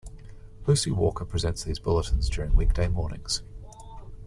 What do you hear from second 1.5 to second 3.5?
these bulletins during weekday mornings.